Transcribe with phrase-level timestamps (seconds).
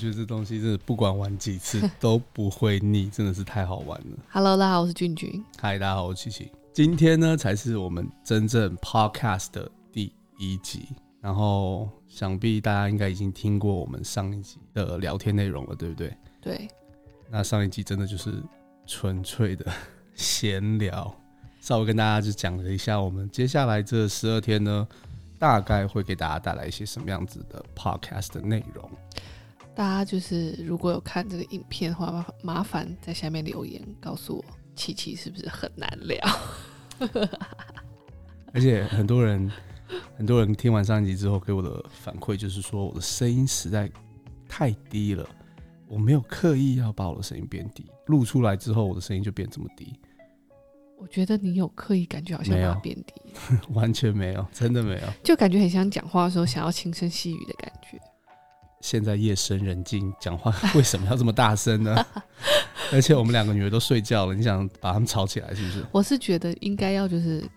[0.00, 4.18] 觉得这东西真的不管玩几次 都不会腻，真的是太好玩了。
[4.30, 5.44] Hello，大家好，我是俊俊。
[5.58, 6.50] 嗨，大家好，我是琪琪。
[6.72, 10.88] 今天呢，才是我们真正 Podcast 的第一集。
[11.20, 16.16] 然后，想必大家应该已经听过我们上一集的聊天内容了，对不对？
[16.40, 16.68] 对。
[17.28, 18.42] 那上一集真的就是
[18.86, 19.70] 纯粹的
[20.16, 21.14] 闲聊，
[21.60, 24.88] 稍微跟大家就讲了一下，我们接下来这十二天呢。
[25.38, 28.90] 大概会给大家带来一些什么样子的 podcast 的内容？
[29.80, 34.44] 大家就是如果有看这个影片的话，麻烦在下面留言告诉我，
[34.76, 36.18] 琪琪是不是很难聊？
[38.52, 39.50] 而且很多人，
[40.18, 43.90] 很多人听完上一集之后给我的反馈就是说，我的声音实在
[44.46, 45.26] 太低了，
[45.88, 49.98] 我没有刻意要把我的声音变低，录出来之后我的声音就变这么低。
[50.98, 53.14] 我觉得你有刻意感觉好像要变低，
[53.72, 57.98] 完全没有，真的没有，就感觉很像讲话的时候想要轻声细语的感觉。
[58.90, 62.04] 现在夜深人静，讲话为什么要这么大声呢？
[62.92, 65.86] 而且我们两个女儿都睡觉了，你想把他们吵起来是不是？
[65.92, 67.48] 我是觉得应该要就是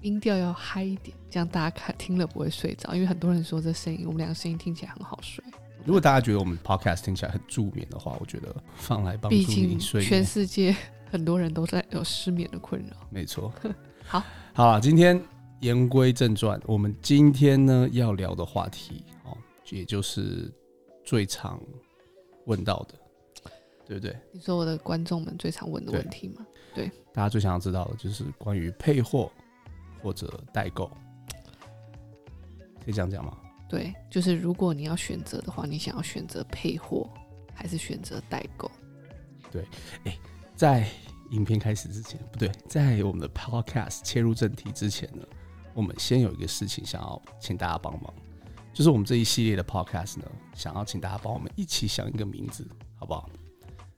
[0.00, 2.94] 音调要嗨一点，这样大家看听了不会睡着。
[2.94, 5.44] 因为很多人说这声音，我们两个声音听起来很好睡。
[5.84, 10.02] 如果大家觉得我们 podcast 听起来很助眠的话，我觉得放来帮助你睡。
[10.02, 10.74] 全世界。
[11.10, 13.52] 很多人都在有失眠的困扰，没错。
[14.06, 14.22] 好，
[14.54, 15.20] 好，今天
[15.60, 19.17] 言归正传，我们今天呢要聊的话题哦，
[19.70, 20.52] 也就是
[21.04, 21.60] 最常
[22.46, 22.94] 问到的，
[23.86, 24.16] 对不对？
[24.32, 26.46] 你说我的观众们最常问的问题吗？
[26.74, 29.30] 对，对大家最想要知道的就是关于配货
[30.02, 30.86] 或者代购，
[32.84, 33.38] 可以这样讲吗？
[33.68, 37.08] 对，就是如果你要选择的话，你想要选择配货
[37.54, 38.70] 还是选择代购？
[39.50, 39.62] 对，
[40.04, 40.18] 哎、欸。
[40.58, 40.90] 在
[41.30, 45.24] 影片开始之前，不对，在我们的 podcast 切入正题之前呢，
[45.72, 48.12] 我们先有一个事情想要请大家帮忙，
[48.78, 50.24] 就是我们这一系列的 podcast 呢，
[50.54, 53.28] 想要请大家帮我们一起想一个名字，好不好？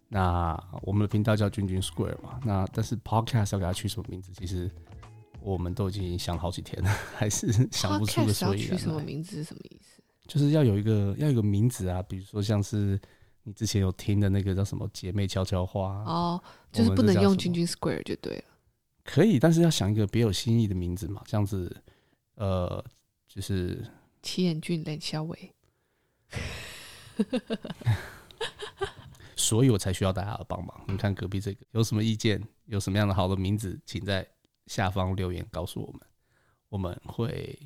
[0.08, 4.70] 那我们的频道叫君君 Square 嘛，那但是 podcast 要给它取什么名字，其实
[5.42, 8.70] 我们都已经想好几天了， 还是想不出个所以然。
[8.70, 10.02] 取什么名字是什么意思？
[10.26, 12.98] 就是要有一个要有一个名字啊，比如说像是。
[13.42, 16.40] 你之前有听的那个叫什么姐妹悄悄话哦，
[16.70, 18.44] 就是不能用君君 Square 就对了。
[19.02, 21.74] 可以，但是要想一个别有新意的名字嘛，这样子，
[22.34, 22.84] 呃，
[23.26, 23.82] 就是
[24.22, 25.54] 齐彦俊冷小伟，
[29.36, 30.84] 所以我才需要大家的帮忙。
[30.88, 32.42] 你看隔壁这个有什么意见？
[32.66, 34.26] 有什么样的好的名字，请在
[34.66, 36.00] 下方留言告诉我们，
[36.68, 37.58] 我们会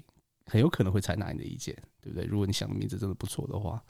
[0.47, 2.25] 很有可能会采纳你的意见，对不对？
[2.27, 3.83] 如果你想的名字真的不错的话。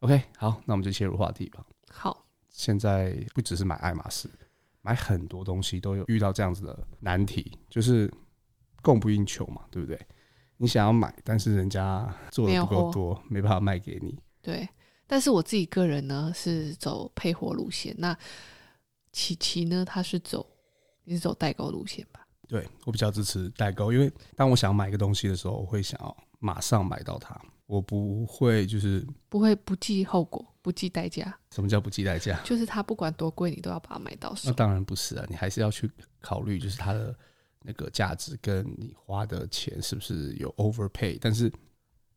[0.00, 1.64] OK，好，那我们就切入话题吧。
[1.88, 4.28] 好，现在不只是买爱马仕，
[4.82, 8.12] 买很多东西都有遇到这样子的难题，就是
[8.82, 9.98] 供不应求嘛，对不对？
[10.58, 14.18] 你想要买，但是人家做的不够多，没办法卖给你。
[14.42, 14.68] 对，
[15.06, 18.16] 但是我自己个人呢是走配货路线，那
[19.12, 20.46] 琪琪呢，他是走
[21.04, 22.26] 你是走代购路线吧？
[22.48, 27.36] 对，我比较支持代购，因为当我想买一个东西的时候，我会想要马上买到它。
[27.66, 31.36] 我不会，就是不会不计后果，不计代价。
[31.50, 32.40] 什么叫不计代价？
[32.44, 34.48] 就是它不管多贵，你都要把它买到手。
[34.48, 35.90] 那当然不是啊，你还是要去
[36.20, 37.12] 考虑，就是它的
[37.66, 41.18] 那个价值跟你花的钱是不是有 overpay。
[41.20, 41.52] 但是，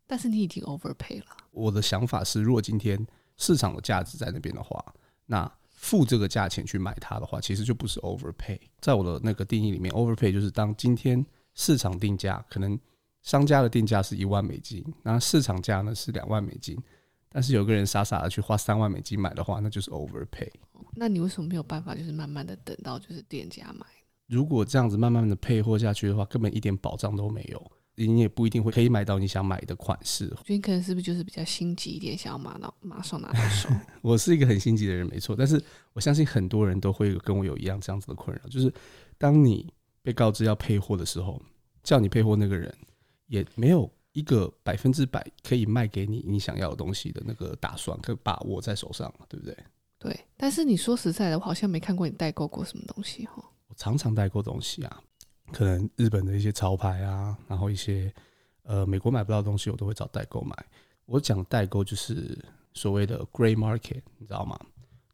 [0.06, 1.38] 但是你已经 overpay 了。
[1.52, 3.04] 我的想法是，如果今天
[3.36, 4.84] 市场的价值在那边的话，
[5.26, 8.60] 那付这个价钱去买它的话，其实就不是 overpay。
[8.80, 12.80] 在我的那个定义里面，overpay 就是当今天市场定价可能。
[13.22, 16.82] 商家的定价是一万美金，那市场价呢是两万美金，
[17.28, 20.50] 但是有个人傻傻的去花三万美金买的话，那就是 overpay。
[20.96, 23.86] 那你为什么没有办法，就是慢慢的等到就是店家买？
[24.30, 30.28] 如果这样子慢慢的配货下去的话，根本一点保障都没有，你也不一定会可以买到你想买的款式。
[30.28, 33.68] 所以你可能是不是就是比较心急一点，想要马到马上拿到手？
[34.02, 35.62] 我是一个很心急的人，没错，但是
[35.94, 38.72] 我相信很多人都会跟我有一样这样子的困扰，就是
[39.18, 41.42] 当你被告知要配货的时候，
[41.84, 42.74] 叫你配货那个人。
[43.28, 49.56] 也没有一个百分之百可以卖给你你想要的东西的那个打算，可把握在手上，对不对？
[50.00, 50.20] 对。
[50.36, 53.36] 但是你说实在的，我好像没看过你代购过什么东西哈。
[53.80, 55.02] 我常常代购东西啊，
[55.54, 58.14] 可能日本的一些潮牌啊，然后一些
[58.64, 60.54] 呃美国买不到的东西，我都会找代购买。
[61.06, 62.38] 我讲代购就是
[62.74, 64.60] 所谓的 grey market，你知道吗？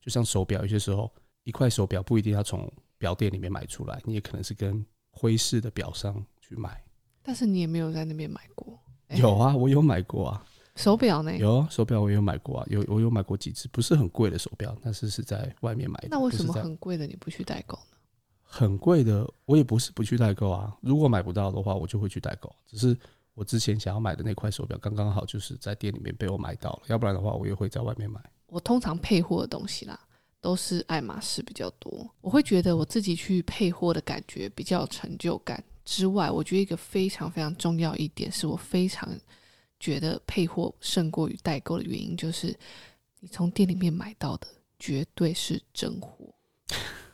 [0.02, 1.14] 就像手表，有些时候
[1.44, 2.68] 一块手表不一定要从
[2.98, 6.84] 表店里面买出来，你也可能是跟灰市的表商去买。
[7.22, 8.80] 但是你也没有在那边买过？
[9.10, 10.44] 有啊，我有买过啊。
[10.76, 11.38] 手表呢？
[11.38, 12.68] 有啊，手表我也有买过啊。
[12.72, 16.08] 有我有买过几只，不是很贵的手表，但是是在外面买的。
[16.10, 17.95] 那为什么很贵的你不去代购呢？
[18.58, 20.74] 很贵的我也不是不去代购啊。
[20.80, 22.50] 如果买不到的话，我就会去代购。
[22.66, 22.98] 只是
[23.34, 28.18] 我之前想要买的那块手表刚刚好就是在店里面被我买到了，要不然的话我也会在外面买。
[28.48, 30.00] 我通常配货的东西啦，
[30.40, 32.10] 都是爱马仕比较多。
[32.22, 35.62] 我会觉得我自己去配货的感觉比较有成就感。
[35.84, 39.10] 之外，我觉得一个非常非常重要一点，是我非常
[39.82, 42.58] 觉得配货胜过于代购的原因，就是
[43.20, 44.48] 你从店里面买到的
[44.80, 46.34] 绝对是真货，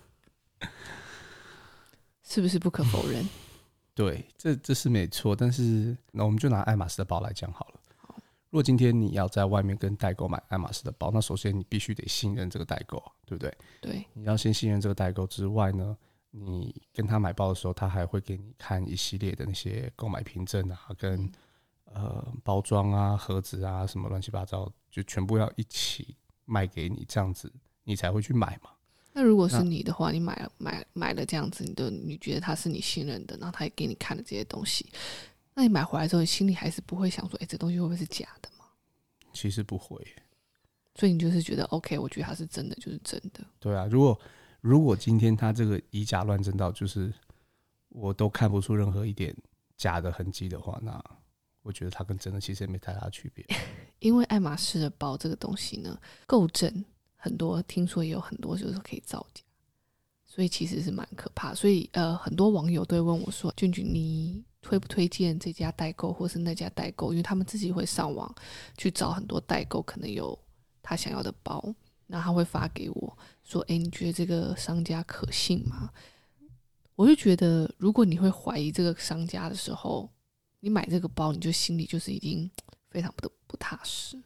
[2.33, 3.27] 是不是不可否认？
[3.93, 5.35] 对，这这是没错。
[5.35, 7.81] 但是那我们就拿爱马仕的包来讲好了。
[8.49, 13.57] 如果今天你要在外面跟代购买爱马仕的包，那首先你必须得信任这个代购，对不对？
[13.81, 15.97] 对，你要先信任这个代购之外呢，
[16.29, 21.29] 你跟他买包的时候，他还会给你看一系列的那些购买凭证啊，跟
[21.83, 27.51] 呃包装啊、盒子啊什么乱七八糟，就全部要一起卖给你，这样子
[27.83, 28.69] 你才会去买嘛。
[29.13, 34.89] 那如果是你的话，你买了买买了这样子，你的你觉得他是你信任的，然后他也给你看了这些东西，
[35.53, 38.65] 那你买回来之后，你心里还是不会想说，哎，这东西会不会是假的吗？
[39.33, 40.05] 其实不会，
[40.95, 43.45] 所以你就是觉得 OK，我觉得它是真的，就是真的。
[43.59, 44.19] 对啊，如果。
[44.63, 47.11] 如果今天他这个以假乱真到就是
[47.89, 49.35] 我都看不出任何一点
[49.75, 51.03] 假的痕迹的话，那
[51.63, 53.43] 我觉得它跟真的其实也没太大区别。
[53.97, 56.85] 因为爱马仕的包这个东西呢，够真，
[57.23, 59.43] 很多听说也有很多就是可以造假，
[60.25, 61.53] 所以其实是蛮可怕。
[61.53, 67.11] 所以呃，很多网友都会问我说：“俊俊，你推不推荐这家代购或是那家代购？
[67.11, 68.33] 因为他们自己会上网
[68.75, 70.37] 去找很多代购，可能有
[70.81, 71.63] 他想要的包。”
[72.07, 75.91] 那他会发给我说：“诶，你觉得这个商家可信吗？”
[76.95, 80.09] 我就觉得，如果你会怀疑这个商家的时候，
[80.59, 82.49] 你买这个包，你就心里就是已经
[82.89, 84.21] 非常不不踏实。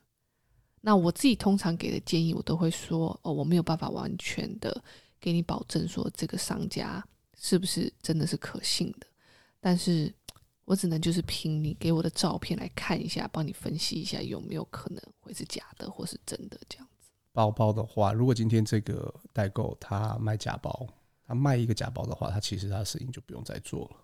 [0.87, 4.83] 那我自己通常给的建议，我都会说：“哦，我没有办法完全的
[5.19, 7.03] 给你保证说这个商家
[7.35, 9.07] 是不是真的是可信的，
[9.59, 10.13] 但是
[10.63, 20.87] 我只能就是凭你给我的照片来看一下，帮你分析一下有没有可能会是假的或是真的这样子。”包包的话，如果今天这个代购他卖假包，
[21.25, 23.97] 他卖一个假包的话，他其实他的生意就不用再做了。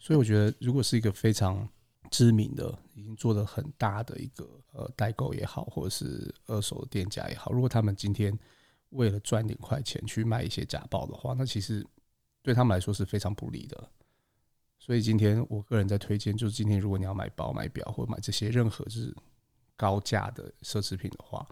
[0.00, 1.68] 所以我觉得，如果是一个非常
[2.10, 8.36] 知名的、已经做得很大的一个呃代购也好，或者是二手店家也好，如果他们今天
[8.90, 11.86] 为了赚点快钱去卖一些假包的话，那其实
[12.42, 13.90] 对他们来说是非常不利的。
[14.78, 19.14] 所以今天我个人在推荐，就是今天如果你要买包、买表或者买这些任何是
[19.76, 21.46] 高价的奢侈品的话。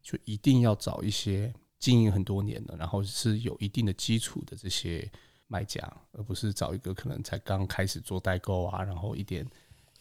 [0.00, 5.10] 就一定要找一些经营很多年的，然后是有一定的基础的这些
[5.48, 5.82] 卖家，
[6.12, 9.46] 而不是找一个可能才刚开始做代购啊，然后一点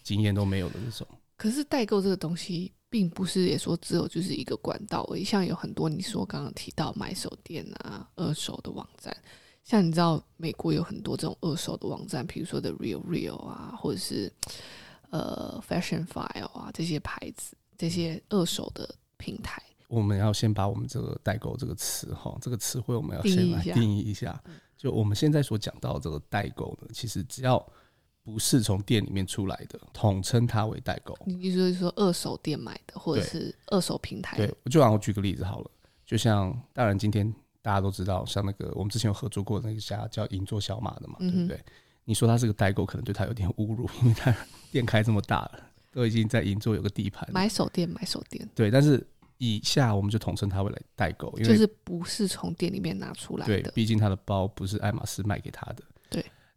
[0.07, 1.06] 经验都没有的那种。
[1.36, 9.15] 可是代购这个东西，并不是也说只有就是一个管道而已，像有很多你说刚刚提到买手店啊、二手的网站，
[9.65, 14.31] 像你知道美国有很多这种二手的网站，比如说的 Real Real 啊，或者是
[15.09, 19.62] 呃 Fashion File 啊这些牌子，这些二手的平台。
[19.89, 24.42] 我们要先把我们这个代购这个词哈，这个词汇我们要先来定义一下。
[24.75, 27.57] 就我们现在所讲到这个代购呢，其实只要
[28.28, 31.18] 不是从店里面出来的，统称它为代购。
[31.26, 34.36] 你意思是说二手店买的，或者是二手平台？
[34.36, 35.72] 对，我就让我举个例子好了。
[36.06, 41.57] 就像当然今天大家都知道，像那个我们之前有合作过的那个家叫银座小马的嘛，对不对？
[42.04, 44.36] 你说他是个代购，可能对他有点侮辱，因为他
[44.74, 47.26] 店开这么大了，都已经在银座有个地盘。
[47.31, 48.46] 买手店，买手店。
[48.54, 49.07] 对，但是。
[49.40, 53.62] 以下我们就统称它为来代购，因为就是不是从店里面拿出来的。
[53.62, 55.84] 对，毕竟他的包不是爱马仕卖给他的。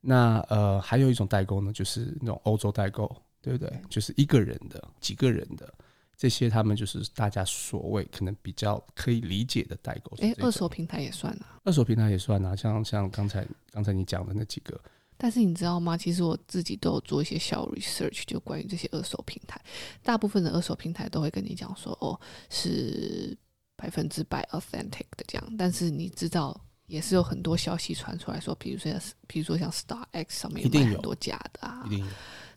[0.02, 0.08] 对。
[0.08, 3.72] 那呃，还有一种代购呢，就是那种欧洲代购，对不对？
[3.88, 5.72] 就是一个人的、几个人的
[6.16, 10.16] 这些，他们就是大家所谓可能比较可以理解的代购。
[10.22, 11.58] 哎，二手平台也算啊。
[11.64, 14.80] 二手平台也算啊，像像刚才刚才你讲的那几个。
[15.22, 15.98] 但是你知道吗？
[15.98, 19.60] 其实我自己都有做一些小 research，就关于这些二手平台。
[20.02, 23.36] 大部分的二手平台都会跟你讲说，哦，是
[23.76, 25.56] 百分之百 authentic 的这样。
[25.58, 26.58] 但是你知道，
[26.90, 28.92] 也是有很多消息传出来说，比如说，
[29.28, 31.84] 比如说像 Star X 上面有很多假的啊。
[31.86, 32.06] 一定有。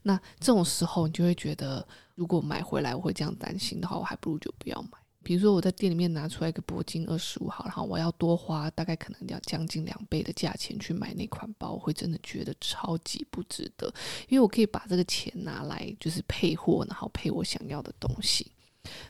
[0.02, 4.98] 那这种时候，你就会觉得，如果买回来我会这样担心的话，我还不如就不要买。
[5.24, 13.88] 比如说我在店里面拿出来一个铂金二十五号，然后我要多花大概可能要将近两倍的价钱去买那款包，我会真的觉得超级不值得，
[14.28, 18.52] 因为我可以把这个钱拿来就是配货，然后配我想要的东西。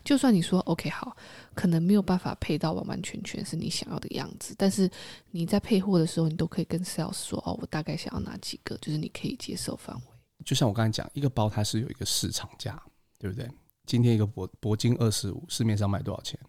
[0.03, 1.15] 就算你说 OK 好，
[1.53, 4.89] 可能没有办法配到完完全全是你想要的样子，但是
[5.31, 10.01] 你在配货的时候，你都可以跟 sales 说哦，我大概想要哪几个，就是你可以接受范围。
[10.45, 12.81] 就像我刚才讲，一个包它是有一个市场价，
[13.17, 13.49] 对不对？
[13.85, 16.39] 今天一个铂铂金二十五，市面上卖多少钱？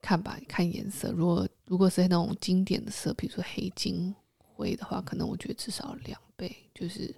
[0.00, 1.12] 看吧，看颜色。
[1.12, 7.14] 如果如果是那种经典的色，比如说黑金灰的话，可能我觉得至少两倍，就是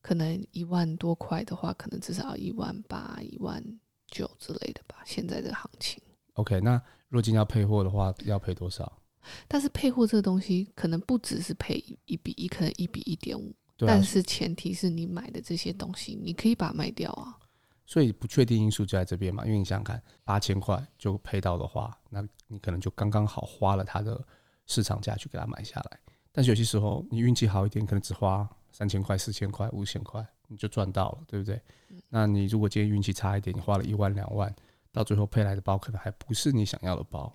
[0.00, 3.62] 可能一万多块的话，可能至少要一万八、一万
[4.08, 5.02] 九之类的吧。
[5.04, 6.02] 现在的行情。
[6.34, 9.00] OK，那如果今天要配货的话，要配多少？
[9.46, 11.74] 但是配货这个东西，可能不只是配
[12.06, 13.54] 一比一，可能一比一点五。
[13.78, 17.38] 但是前提是你买的这些东西，你可以把它卖掉啊。
[17.86, 24.22] 所以不确定因素就在这边嘛，因为你想想看，八千块就配到的话，那你可能就刚刚好花了它的
[24.66, 25.98] 市场价去给它买下来。
[26.30, 31.60] 但是有些时候你运气好一点，可能只花三千块、四千块、五千块，你就赚到了，对不对？
[31.88, 32.00] 嗯。
[32.08, 34.54] 那你如果今天运气差一点，你花了一万两万，
[34.92, 37.32] 到最后配来的包可能还不是你想要的包。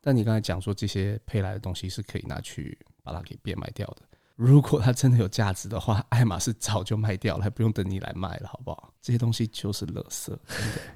[0.00, 4.02] 但你刚才讲说这些配来的东西是可以拿去把它给变卖掉的。
[4.34, 8.94] 如果它真的有价值的话，爱马仕早就卖掉了，还不用等你来卖了，好不好？
[9.02, 10.38] 这些东西就是垃圾，真的。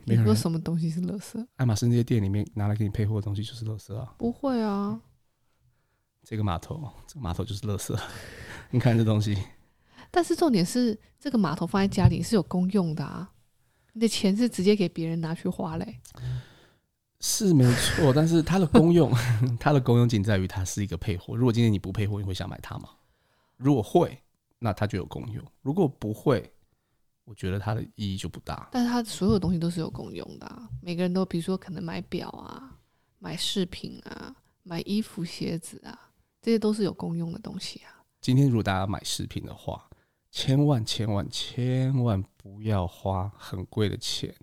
[0.05, 1.47] 你说什么东西是垃圾？
[1.57, 4.15] 爱马仕那些店里面拿来给你配货的东西就是垃圾啊？
[4.17, 4.99] 不会啊，
[6.23, 7.95] 这个码头，这个码头就是垃圾。
[8.71, 9.37] 你看这东西。
[10.15, 13.33] 但是重点是，这个码头放在家里是有公用的啊，
[13.95, 16.01] 你的钱是直接给别人拿去花嘞。
[17.19, 19.13] 是没错，但是它的功用，
[19.59, 21.35] 它的功用仅在于它是一个配货。
[21.35, 22.91] 如果今天你不配货，你会想买它吗？
[23.57, 24.17] 如果会，
[24.61, 26.49] 那它就有功用；如果不会，
[27.25, 28.69] 我觉得它的意义就不大。
[28.71, 32.79] 但是它所有东西都是有功用的啊，每个人都，比如说可能买表啊、
[33.19, 38.05] 买饰品啊、买衣服、鞋子啊，这些都是有功用的东西啊。
[38.21, 39.89] 今天如果大家买饰品的话，
[40.35, 44.35] 千万千万千万不要花很贵的钱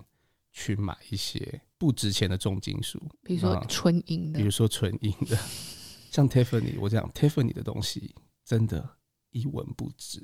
[0.50, 5.36] 去买一些不值钱的重金属，比如说纯银的，比如说纯银的，
[6.10, 8.96] 像 Tiffany，我讲 Tiffany 的东西真的。
[9.34, 10.22] 一文不值，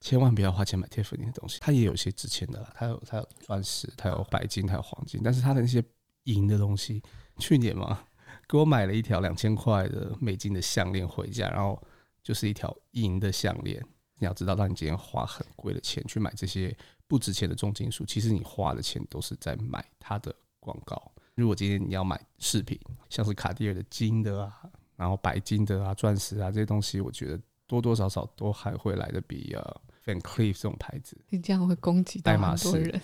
[0.00, 1.58] 千万不要花钱买 Tiffany 的东西。
[1.60, 5.20] 它也有一些值钱的啦，它有它有钻石，它有白金，它有黄金。
[5.22, 5.84] 但是它的那些
[6.22, 7.02] 银的东西，
[7.38, 8.06] 去年嘛，
[8.48, 11.78] 给我买了一条两千块的美金的项链回家，然后
[12.22, 13.86] 就是一条银的项链。
[14.18, 21.12] 你要知道，当你今天花很贵的钱去买这些不值钱的重金属，其实你花的钱都是在买它的广告。
[21.34, 24.62] 如果今天你要买饰品，像是卡地尔的金的啊，
[24.96, 27.40] 然后白金的啊、钻石啊这些东西，我觉得。
[27.68, 33.02] 多多少少都还会来的比呃 Van Cleef 这种牌子，你这样会攻击到很多人。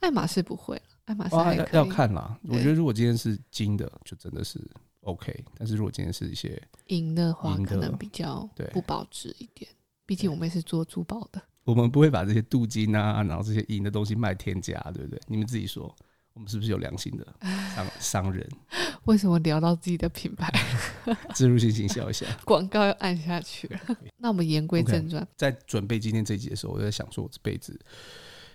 [0.00, 1.34] 爱马仕不会，爱马仕。
[1.72, 2.38] 要看啦。
[2.42, 4.60] 我觉得如果今天是金的，就真的是
[5.00, 5.42] OK。
[5.56, 9.70] 但是如果今天是一些银的话，可能比较不保值一点。
[10.08, 15.20] 毕竟我们也是做珠宝的，我们不会把这些镀金啊，然后这些银的东西卖天价，对不对？
[15.26, 15.94] 你们自己说。
[16.34, 17.26] 我们是不是有良心的
[17.74, 18.48] 商商人？
[19.06, 20.48] 为什么聊到自己的品牌？
[21.34, 23.80] 植入性行销一下， 广告要按下去了。
[24.18, 27.76] 那我们言归正传，okay, 在准备今天这一集的时候，我在想说，我这辈子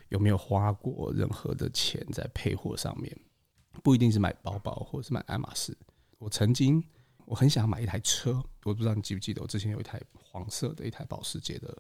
[0.08, 3.14] 有没有花过任何的钱在配货上面？
[3.84, 5.78] 不一定是买包包，或者是买爱马仕。
[6.20, 6.82] 我曾经
[7.26, 11.78] 我很想买一台车，我不知道你记不记得，我之前有一台黄色的一台保时捷的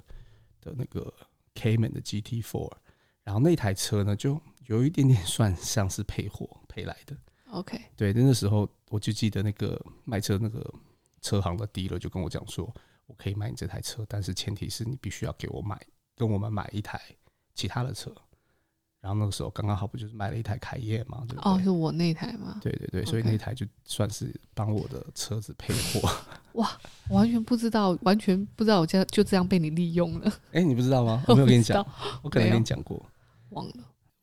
[0.61, 1.13] 的那个
[1.55, 2.71] Cayman 的 GT4，
[3.23, 4.41] 然后那台车呢就。
[4.67, 7.13] 有一点点 算像是配货配来的
[7.49, 10.73] ，OK，对，那时候我就记得那个卖车那个
[11.19, 12.73] 车行的 dealer 就跟我讲说，
[13.05, 15.77] 我可以买你这台车，但是前提是你必须要给我买
[16.15, 16.97] 跟我们买一台
[17.53, 18.15] 其他的车。
[19.03, 21.51] 然后那个时候刚刚好不就是买了一台凯宴嘛，对不对？
[21.51, 22.57] 哦，是我那台吗？
[22.61, 26.09] 对对对，所以那台就算是帮我的车子配货。
[26.53, 26.71] 哇，
[27.09, 30.31] 完全不知道，完全不知道我这样就这样被你利用了。
[30.53, 31.21] 哎，你不知道吗？
[31.27, 31.85] 我没有跟你讲，
[32.21, 33.05] 我可能跟你讲过，
[33.49, 33.73] 忘了。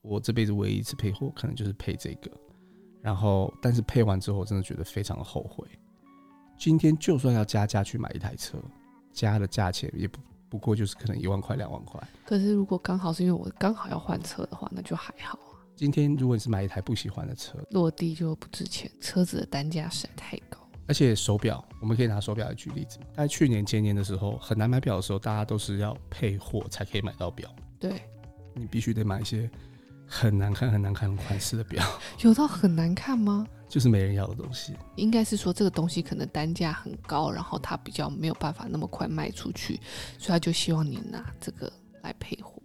[0.00, 2.30] 我这辈子唯一一次配货，可能就是配这个，
[3.02, 5.68] 然后，但是配完之后，我真的觉得非常的后悔。
[6.58, 8.56] 今天就算要加价去买一台车，
[9.12, 10.18] 加的价钱也不
[10.50, 11.98] 不过就是可能一万块两万块。
[12.26, 15.56] 可是如果刚好是因为我刚好要换车的话，那就还好啊。
[15.76, 20.58] 今天如果你是买一台不喜欢的车，落地就不值钱，车子的单价实在太高。
[20.88, 22.98] 而且手表，我们可以拿手表来举例子。
[23.14, 27.48] 在去年前年的时候，很难买表的时候，大家都是要配货才可以买到表。
[27.78, 28.02] 对，
[28.54, 29.48] 你必须得买一些。
[30.12, 31.84] 很难看、很难看的款式的表，
[32.22, 33.46] 有到很难看吗？
[33.68, 34.74] 就是没人要的东西。
[34.96, 39.80] 应该是说这个东西可能单价很高，然后它比较没有办法那么快卖出去，
[40.18, 42.60] 所以他就希望你拿这个来配货。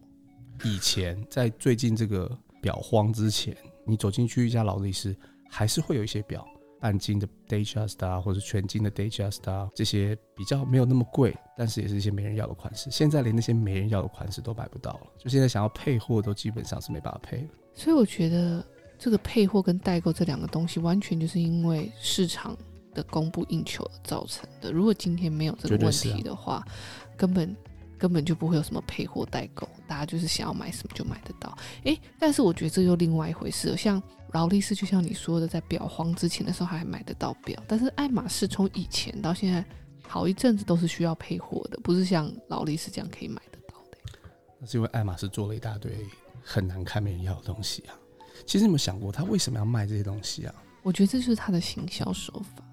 [0.63, 2.27] 以前在最近这个
[2.59, 5.15] 表荒之前，你走进去一家劳力士，
[5.47, 6.43] 还是会有一些表。
[6.85, 12.91] 半金的 Datejust 啊，或者全金的 Datejust 啊，这些比较没有那么贵，但是也是一些没人要的款式。
[12.91, 17.47] 现在连那些没人要的款式都买不到了，就现在想要配货都基本上是没办法配了。
[17.73, 18.63] 所以我觉得
[18.99, 22.55] 这个配货跟代购这两个东西，完全就是因为市场
[22.93, 24.71] 的供不应求造成的。
[24.71, 26.67] 如果今天没有这个问题的话，啊、
[27.17, 27.55] 根本
[27.97, 31.57] 根本就不会有什么配货代购，大家就是想要买什么就买得到。
[31.83, 34.01] 诶，但是我觉得这又另外一回事，像。
[34.33, 39.63] 劳力士就像你说的，在表荒之前的时候还买得到表，但是爱马仕从以前到现在
[40.05, 43.97] 好一阵子都是需要配货的，不是像劳力士这样可以买得到的。
[44.59, 46.05] 那是因为爱马仕做了一大堆
[46.43, 47.95] 很难看、没人要的东西啊。
[48.45, 50.53] 其实你有没有想过，他为什么要卖这些东西啊？
[50.83, 52.65] 我觉得这就是他的行销手法，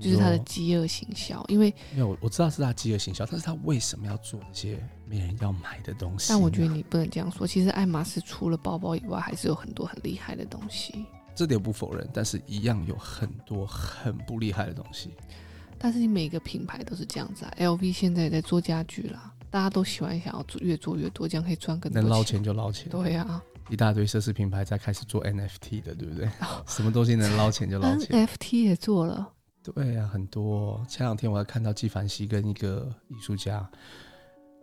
[0.00, 1.44] 就是他的饥饿行销。
[1.48, 6.26] 因为没有，我知道是他饥饿行销，但是他为什么要做那些没人要买的东西？
[6.28, 7.46] 但我觉得你不能这样说。
[7.46, 11.04] 其实爱马仕除了包包以外，还是有很多很厉害的东西。
[11.34, 15.10] 这点不否认，但是一样有很多很不厉害的东西。
[15.76, 22.08] 但是你每个品牌都是这样子啊，LV 现在也在做家具啦，大家都喜欢想要做越做越多，这样可以赚更多钱。
[22.08, 22.88] 能捞钱就捞钱。
[22.88, 26.26] 对呀、啊，一大堆奢侈品牌在开始做 NFT 的，对不对？
[26.40, 28.26] 哦、什么东西能捞钱就捞钱。
[28.26, 29.28] NFT 也做了。
[29.72, 30.84] 对呀、啊，很多。
[30.88, 33.66] 前两天我还看到纪梵希跟一个艺术家，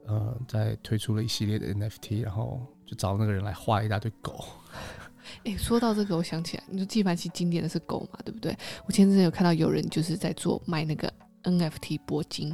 [0.05, 4.45] 呃，在推出了一系列的 NFT，然后就找那个人来画一大堆狗。
[5.45, 8.55] 哎，说到这个，我想起来，你说纪梵希经典的是狗嘛，对不对？
[8.85, 11.11] 我前阵子有看到有人就是在做卖那个
[11.43, 12.49] NFT 铂金，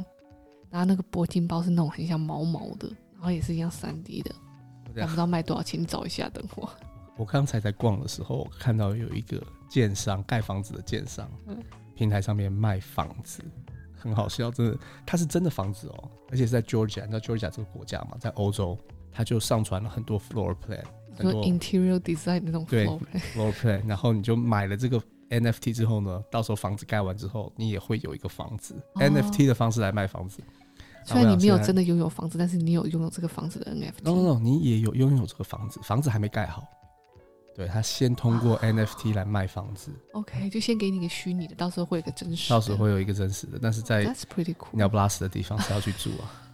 [0.70, 4.34] 然后那个铂金包是那种很像毛毛的，然后也是一样三 D 的，
[4.86, 6.66] 我不知道卖多少钱，你找一下，等会。
[7.16, 11.60] 我刚才在逛的时候，我看到有一个建商盖房子的建商，嗯，
[11.98, 13.42] 平台上面卖房子，
[13.96, 18.78] 很好笑，真的，它是真的房子哦，而且是在 Georgia，你知道 Georgia 这个国家嘛，在欧洲，
[19.10, 20.84] 他就上传了很多 floor plan。
[21.16, 30.40] 很多 interior design 那种 floor plan, floor plan，然后你就买了这个 NFT 之后呢，到时候房子盖完之后，你也会有一个房子、哦、NFT 的方式来卖房子。
[31.04, 34.04] 虽然你没有真的拥有房子，但是你有拥有这个房子的 NFT。
[34.04, 36.62] No No No，你也有拥有这个房子，房子还没盖好。
[37.58, 39.90] 对，他先通过 NFT 来卖房子。
[40.12, 42.48] OK，就先给你个虚拟的，到时候会有个真实。
[42.48, 44.14] 到时候会有一个真实的，但是在。
[44.70, 46.10] 鸟不拉屎的地方是要去住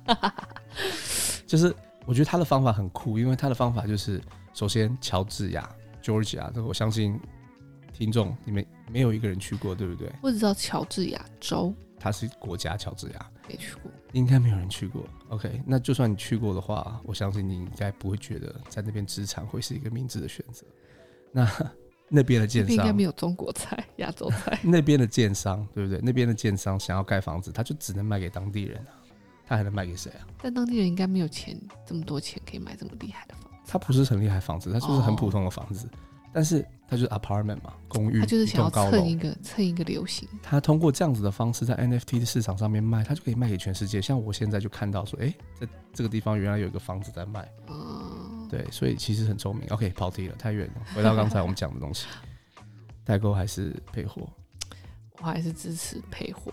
[0.08, 0.34] 啊。
[1.46, 1.74] 就是
[2.06, 4.18] 我觉得他的方法很酷，因为他的方法就是。
[4.54, 5.68] 首先，乔治亚
[6.00, 7.20] （Georgia） 这个我相信
[7.92, 10.08] 听众你们没有一个人去过，对不对？
[10.22, 15.04] 我只知道乔治亚州，它是国家，乔治亚没去过，应该没有人去过。
[15.30, 20.64] OK，那就算你去过的话，我相信你应该不会觉得在那边资产会是一个明智的选择。
[21.34, 21.50] 那
[22.08, 24.58] 那边的建商应该没有中国菜、亚洲菜。
[24.62, 25.98] 那边的建商对不对？
[26.00, 28.94] 那边的建商想要盖房子，他就只能卖给当地人啊，
[29.46, 30.22] 他还能卖给谁啊？
[30.40, 33.58] 但当地人应该没有钱这么多钱可以买这么厉害的房子。
[33.66, 35.98] 他不是很厉害房子，他就是很普通的房子，哦、
[36.32, 38.20] 但是他就是 apartment 嘛，公寓。
[38.20, 40.28] 他就是想要蹭一个蹭一个流行。
[40.42, 44.00] 他通过这样子的方式在 NFT 的市场上面卖，他就可以卖给全世界。
[44.00, 47.48] 像我现在就看到说，哎、欸，在这个地方原来有一个房子在卖。
[47.68, 48.23] 嗯，
[48.56, 49.66] 对，所以其实很聪明。
[49.70, 50.82] OK，跑题了，太远了。
[50.94, 52.06] 回到刚才我们讲的东西，
[53.02, 54.28] 代购还是配货？
[55.18, 56.52] 我还是支持配货，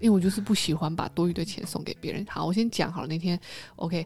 [0.00, 2.26] 因为我就是不喜欢把多余的钱送给别人。
[2.26, 3.38] 好，我先讲好了，那天
[3.76, 4.04] OK。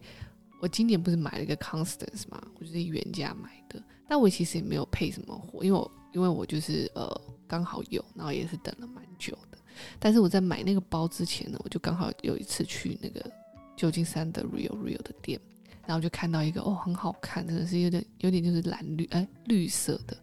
[0.61, 9.59] 我今年不是买了一个 Constance 嘛，我就是原价买的，但我其实也没有配什么货，因为我因为我就是呃刚好有，然后也是等了蛮久的。
[9.99, 13.29] 但是我在买那个包之前呢，我就刚好有一次去那个
[13.77, 15.41] 旧金山的 Real Real 的店，
[15.87, 20.17] 然后就看到一个哦很好看，真的是有点有点就是蓝绿哎绿色的，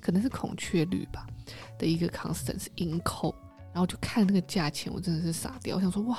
[0.00, 1.26] 可能是孔雀绿吧
[1.78, 3.34] 的一个 Constance 银扣，
[3.72, 6.18] 然后就看那个价钱，我真的是傻掉，我想说哇，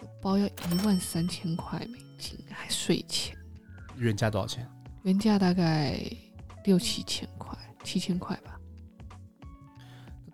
[0.00, 3.36] 这包要一万三千块美金还税前，
[3.96, 4.66] 原价多少钱？
[5.02, 6.00] 原价大概
[6.64, 8.58] 六七千块，七千块吧。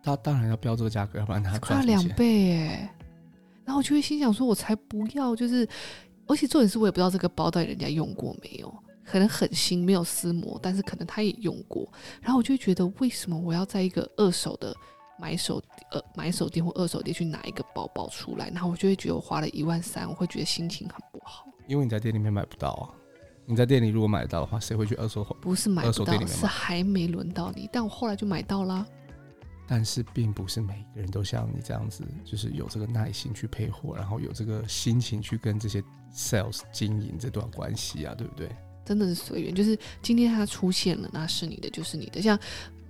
[0.02, 2.94] 他当然要标这个价格，要不然他快两倍哎。
[3.64, 5.68] 然后我就会心想说，我才不要，就是，
[6.28, 8.72] 而且重点是我也不知道这个包到底人家用过没有，
[9.04, 11.90] 可能很新，没有撕膜，但是可能他也用过。
[12.20, 14.76] 然后我就会觉得，为什么我要在一个二手的
[15.18, 18.48] 买手呃买手店或二手店去拿一个包包出来？
[18.50, 21.46] 然后我就会觉得我花了一万三，我会觉得心情很不好。
[21.66, 22.94] 因为你在店里面买不到啊！
[23.46, 25.24] 你在店里如果买得到的话，谁会去二手？
[25.40, 27.68] 不是买不到，是还没轮到你。
[27.72, 28.86] 但我后来就买到啦。
[29.68, 35.80] 但是并不是每个人都像你这样子，就是有这个耐心去配货，然后有这个心情去跟这些
[36.12, 38.48] sales 经营这段关系啊，对不对？
[38.84, 42.20] 真的是随缘，就是今天它出现了，那是你的就是你的。
[42.22, 42.36] 像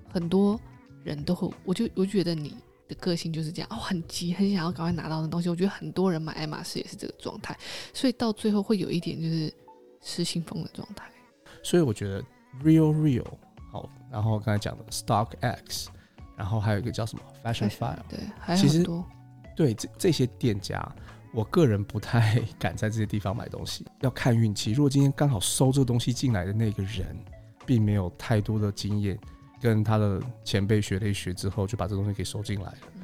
[0.08, 0.58] 很多
[1.04, 2.54] 人都会，我就我觉得你。
[2.88, 5.50] 的个性就是这样哦，很急，很想要赶快拿到的东西。
[5.50, 7.54] 我觉得很多人买爱马仕也是这个状态，
[7.92, 9.52] 所以到最后会有一点就是
[10.00, 11.04] 失心疯的状态。
[11.62, 12.22] 所以我觉得
[12.64, 13.26] Real Real
[13.70, 15.90] 好，然后刚才讲的 Stock X，
[16.38, 19.04] 然后还有一个叫什么 Fashion File，对，还有很多。
[19.54, 20.80] 对这这些店家，
[21.34, 24.72] 我个人不太敢在这些地方买东西， 要看运气。
[24.72, 27.14] 如果今天刚好收这个东西进来的那个人，
[27.66, 29.18] 并没有太多的经验。
[29.60, 33.02] 跟他的前辈学了一学之后，就把这东西给收进来了，嗯，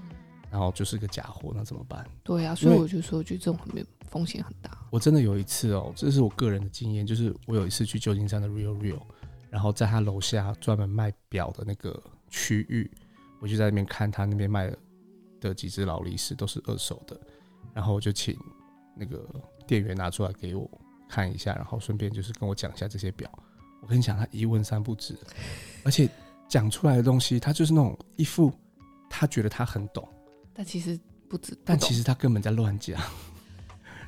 [0.52, 2.06] 然后就是个假货，那怎么办？
[2.22, 4.70] 对啊，所以我就说，我觉得这种很没风险很大。
[4.88, 9.00] 我真的有一次哦，这是我个人的经验，就是我有一次去旧金山的 Real Real，
[9.50, 12.88] 然后在他楼下专门卖表的那个区域，
[13.44, 14.72] 我就在那边看他那边卖
[15.38, 17.20] 的几只劳力士都是二手的，
[17.74, 18.34] 然后我就请
[18.96, 19.22] 那个
[19.66, 20.66] 店员拿出来给我
[21.10, 23.30] 看一下，然后顺便就是跟我讲一下这些表。
[23.82, 25.14] 我跟你讲，他一问三不知，
[25.84, 26.08] 而且
[26.48, 28.50] 讲出来的东西，他就是那种一副
[29.10, 30.08] 他觉得他很懂，
[30.54, 32.98] 但其实不知，但其实他根本在乱讲。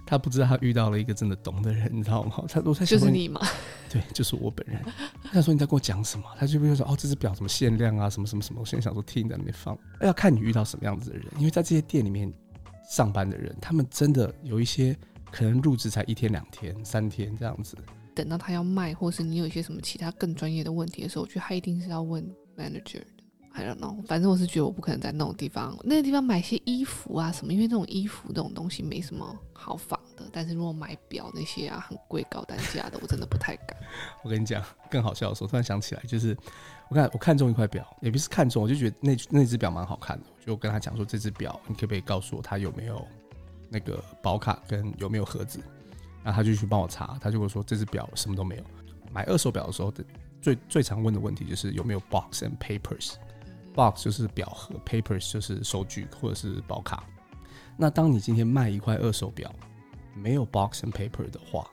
[0.06, 2.42] 他不知道他遇到了一个真的懂的人，你知道吗？
[2.48, 3.40] 他都在想就是你吗？
[3.90, 4.80] 对，就是我本人。
[5.24, 6.24] 他说你在跟我讲什么？
[6.38, 8.60] 他就比如说哦，这只表什么限量啊，什么什么什么。
[8.60, 12.32] 我现在想说听在那边放，要看你遇到什么样子的人，因为在这些店里面
[12.88, 14.96] 上班的人，他们真的有一些
[15.32, 17.76] 可能入职才一天、两天、三天这样子。
[18.14, 22.24] 等到他要卖，或是你有一些什么其他更专业的问题的时候，我觉得他一定是要问
[22.56, 23.02] manager。
[23.56, 30.24] I don't know，反正我是觉得我不可能在那种地方，那个地方买些衣服啊什么，因为这种衣服这种东西没什么好仿的。
[30.30, 33.74] 但是如果买表那些啊很贵高单价的，我真的不太敢。
[34.22, 36.36] 我跟你讲，更好笑的时候，突然想起来，就是
[36.90, 43.02] 我看我看中一块表，也不是看中，我就觉得那那只表蛮好看的，我就跟他讲说，这只表你可不可以告诉我它有没有
[43.70, 45.60] 那个保卡跟有没有盒子？
[46.22, 48.62] 然后他就去帮我查，他就会说这只表什么都没有。
[49.12, 50.04] 买二手表的时候的
[50.42, 53.14] 最最常问的问题就是有没有 box and papers。
[53.76, 57.04] Box 就是表盒，Papers 就是收据或者是保卡。
[57.76, 59.54] 那当你今天卖一块二手表，
[60.14, 61.70] 没有 Box and Paper 的话，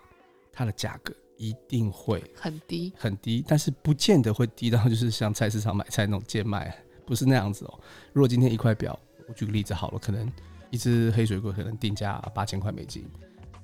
[0.51, 7.79] 它的价格一定会很低很低，但是不见得会低到就是像菜市场买菜那种贱卖，不是那样子哦。
[8.11, 10.29] 如果今天一块表，我举个例子好了，可能
[10.69, 13.09] 一只黑水鬼可能定价八千块美金，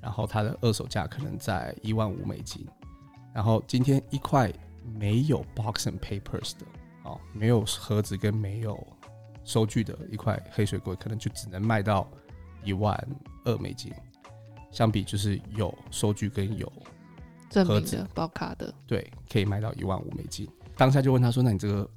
[0.02, 2.65] 然后它的二手价可能在一万五美金，
[3.34, 4.49] 然后今天一块
[4.97, 6.65] 没有 Box and Papers 的。
[7.10, 8.78] 哦，没有盒子跟没有
[9.43, 12.10] 收据的一块黑水龟，可能就只能卖到
[12.63, 12.95] 一万
[13.45, 13.91] 二美金。
[14.72, 16.72] 相比就是有收据跟有
[17.65, 20.48] 盒子、保卡的，对，可以卖到一万五美金。
[20.78, 21.89] 当下就问他说：“那你这个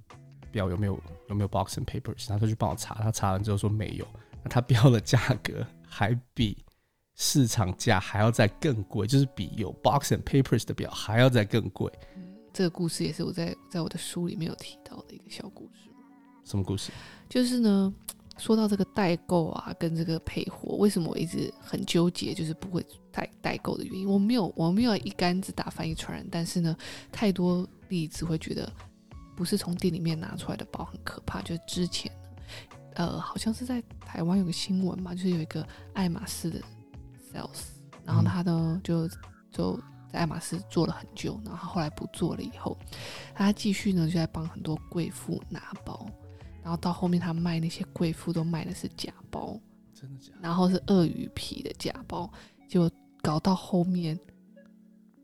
[0.51, 0.99] 表有没有
[1.29, 4.07] 有没有 box and papers？” 他说去帮我查，他查完之后说没有。
[4.43, 6.65] 那他标的价格还比
[7.15, 11.93] 市场价还要再更贵，就是比有 box and papers 的表还要再更贵。
[12.53, 15.89] 这个故事也是我在在我的书里面有提到的一个小故事。
[16.45, 16.93] 什么故事？
[17.29, 17.93] 就是呢，
[18.37, 24.09] 说到这个代购啊，跟这个配货，为什么我一直很纠结，就是不会代代购的原因。
[24.09, 26.77] 我没有我没有一竿子打翻一船人，但是呢，
[27.11, 28.71] 太多例子会觉得
[29.37, 31.41] 不是从店里面拿出来的包很可怕。
[31.43, 32.11] 就是之前，
[32.95, 36.61] 呃，好像是在台湾有个新闻嘛，就是有一个爱马仕的
[37.33, 37.69] sales，
[38.05, 39.09] 然后他呢就
[39.51, 39.81] 就。
[40.13, 42.77] 在爱马仕做了很久，然后后来不做了以后，
[43.35, 46.07] 他继续呢就在帮很多贵妇拿包，
[46.63, 49.59] 然后到后面他卖那些贵妇都卖的是假包，
[49.95, 50.41] 真的假的？
[50.43, 52.31] 然后是鳄鱼皮的假包，
[52.69, 52.91] 就
[53.23, 54.19] 搞到后面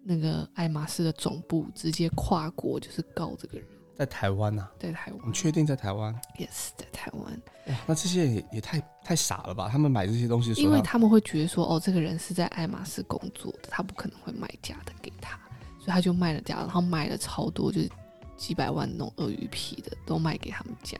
[0.03, 3.69] 那个爱马仕的总部直接跨国就是告这个人。
[3.99, 7.43] 在台湾呐、啊，在台湾，你确定在台湾？Yes，在台湾。
[7.67, 9.69] 哇，那这些也也太太傻了吧？
[9.69, 15.37] 他们买这些东西，因为他们会觉得说，哦，这个人是在爱马仕工作的，他不可能会卖假的给他，
[15.81, 17.91] 所以他就卖了假，然后买了超多，就是
[18.37, 20.97] 几百万那种鳄鱼皮的，都卖给他们家。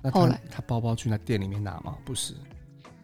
[0.00, 1.94] 那后来他包包去那店里面拿吗？
[2.06, 2.34] 不是，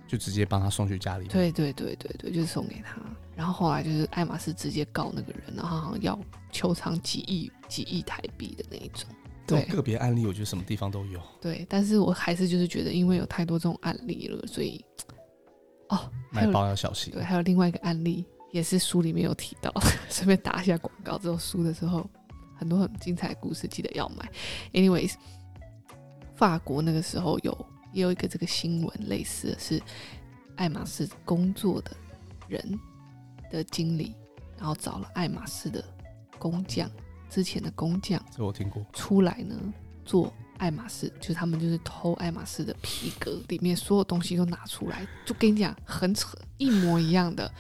[0.09, 1.29] 就直接帮他送去家里。
[1.29, 2.97] 对对对对对，就是送给他。
[3.35, 6.19] 然后后来就是爱马仕直接告那个人，然后好像要
[6.51, 9.07] 求偿几亿几亿台币的那一种。
[9.47, 11.21] 这种个别案例，我觉得什么地方都有。
[11.41, 14.85] 对，但是我还是就是觉得，因为有太多这种案例了，所以
[15.89, 17.13] 哦，买包要小心。
[17.13, 19.73] 对，还有另外一个案例，也是书里面有提到，
[20.11, 21.17] 顺便打一下广告。
[21.19, 22.09] 之后书的时候，
[22.57, 24.29] 很多很精彩的故事，记得要买。
[24.73, 25.15] Anyways，
[26.35, 29.81] 法国那个时候有也有一个这个新闻，类似的是
[30.57, 31.97] 爱马仕工作的
[32.49, 32.81] 人
[33.51, 34.15] 的经理，
[34.59, 35.85] 然后找了爱马仕的
[36.39, 36.91] 工匠。
[37.37, 38.83] 之前的工匠，这我听过。
[38.95, 39.55] 出来呢，
[40.07, 47.53] 做爱马仕，就是他们就是偷爱马仕的皮革，里面所有东西都拿出来，就跟你讲很扯，一模一样的，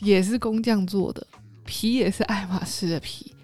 [0.00, 1.26] 也是工匠做的，
[1.64, 3.34] 皮也是爱马仕的皮，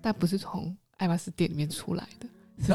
[0.00, 2.28] 但不是从爱马仕店里面出来的，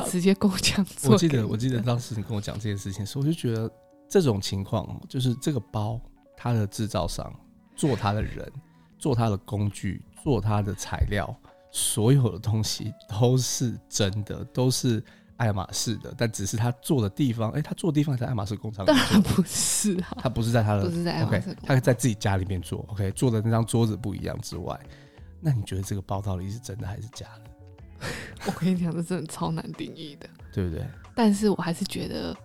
[0.04, 1.14] 是直接工匠做。
[1.14, 3.72] 我记得，我记得当时你跟我讲这件事情时，我就觉得
[4.10, 5.98] 这种情况，就是这个包，
[6.36, 7.34] 它的制造商
[7.78, 8.52] 做它的人，
[8.98, 11.34] 做它的工具，做它的材料。
[11.72, 15.04] 所有的东西都是真的，都是
[15.38, 18.86] 爱马仕的，但只是他做的地方，哎、欸，他做的地方在爱马仕工厂。
[18.86, 24.78] 当然不是啊，他不是在他的，不是在爱马仕工厂他在自己家里面做，OK，做的那张桌子不一样之外，
[25.40, 28.08] 那你觉得这个包到底是真的还是假的？
[28.48, 30.86] 我跟你讲，这真的超难定义的，对不对？
[31.16, 32.36] 但是我还是觉得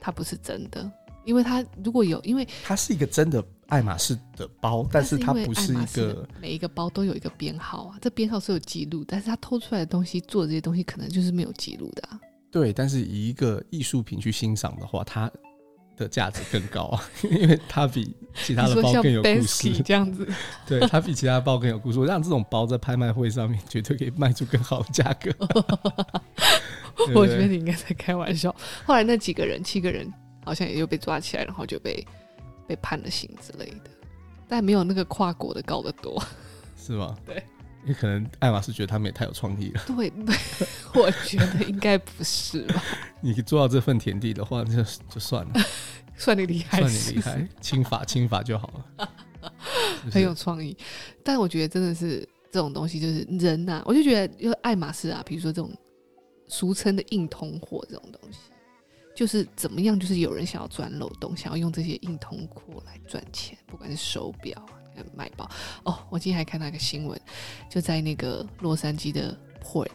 [0.00, 0.90] 它不是真的，
[1.24, 3.42] 因为它如果有，因为它是一个真的。
[3.72, 12.20] 爱马仕的包，但是它不是一个每一个包都有一个编号啊，这编号是有记录，但是它偷出来的东西做的这些东西可能就是没有记录的啊。
[12.50, 15.30] 对，但是以一个艺术品去欣赏的话，它
[15.96, 19.72] 的价值更高啊， 因为它比其他的包更有故事。
[19.82, 20.28] 这样子，
[20.66, 21.98] 对，它比其他的包更有故事。
[21.98, 25.30] 我让这种包在拍卖会上面绝对可以卖出更好的价格。
[27.14, 28.54] 我觉得你应该在开玩笑。
[28.84, 30.06] 后来那几个人，七个人
[30.44, 32.06] 好像也就被抓起来，然后就被
[32.72, 33.90] 被判了刑之类的，
[34.48, 36.22] 但没有那个跨国的高得多，
[36.76, 37.14] 是吗？
[37.26, 37.42] 对。
[37.84, 39.82] 因为可能爱马仕觉得他们也太有创意了。
[39.96, 40.36] 对对，
[40.94, 42.80] 我觉得应该不是吧？
[43.20, 44.80] 你做到这份田地的话，就
[45.10, 45.52] 就算了，
[46.16, 49.08] 算你厉害，算你厉害，轻法轻法就好了。
[50.12, 50.76] 很有创意，
[51.24, 52.20] 但我觉得真的是
[52.52, 55.68] 这种东西，就是人呐、啊，我就觉得，因为爱马仕啊，比如说这种
[56.46, 58.38] 俗称的硬通货这种东西，
[59.22, 64.82] 就是怎么样，就是有人想要钻漏洞，想要用这些硬通货来赚钱，不管是手表啊。
[65.14, 65.48] 卖包
[65.84, 65.98] 哦！
[66.10, 67.20] 我今天还看到一个新闻，
[67.70, 69.88] 就在那个洛杉矶的 Port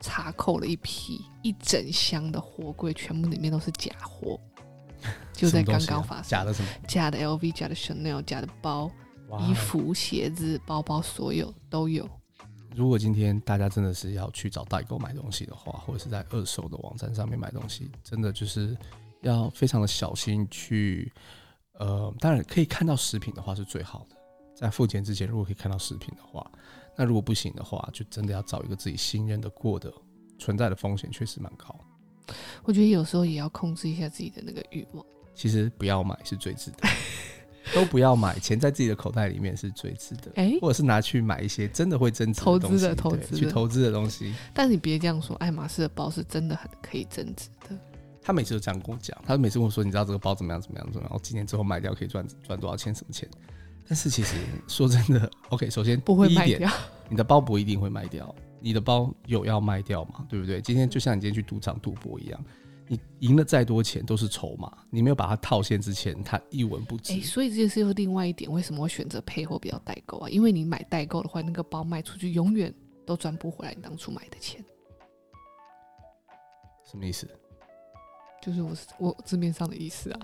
[0.00, 4.38] 查扣了一批一整箱的货柜，全部里面都是假货，
[5.32, 6.24] 就在刚刚发生。
[6.24, 6.68] 假的什么？
[6.86, 8.90] 假的 LV，假的 Chanel，假的包、
[9.40, 12.08] 衣服、鞋子、包包，所有都有。
[12.74, 18.76] 如果今天大家真的是要去找代购买东西的话，或者是在二手的网站上面买东西，真的就是
[19.22, 21.12] 要非常的小心去。
[21.74, 24.16] 呃，当然可以看到食品的话是最好的。
[24.56, 26.44] 在付钱之前，如果可以看到食品的话，
[26.96, 29.92] 那如果不行的话，就真的要找一个自己信任的过的，
[30.40, 31.72] 存在的风险确实蛮高。
[32.64, 35.06] 我觉得有时候也要控制一下自己的那个欲望。
[35.36, 36.88] 其实不要买是最值得，
[37.74, 40.30] 都不要买，钱在自己的口袋里面是最值得。
[40.36, 44.34] 哎、欸，或者是拿去买一些真的会增值的东西，投资的投资，去投资的东西。
[44.54, 47.76] 但是你别这样说，爱马仕的包是真的很可以增值的。
[48.22, 53.28] 他每次都这样跟我讲，他每次跟我说，你知道这个包怎么样怎么样怎么样，然后几年之后卖掉可以赚赚多少钱什么钱。
[53.88, 56.70] 但是其实说真的， OK，首先不会卖掉，
[57.08, 60.26] 你的包不一定会卖掉，你的包有要卖掉嘛？
[60.28, 60.60] 对不对？
[60.60, 62.44] 今天就像你今天去赌场赌博一样，
[62.88, 67.12] 你赢了再多钱都是筹码，你没有把它套现之前，它一文不值。
[67.12, 70.28] 哎、欸，所以这是又另外一点，为什么会选择配货比较代购啊？
[70.28, 72.74] 因为你买代购的话，那个包卖出去永远
[73.06, 74.64] 都赚不回来你当初买的钱。
[76.90, 77.28] 什么意思？
[78.40, 80.20] 就是我我字面上的意思啊，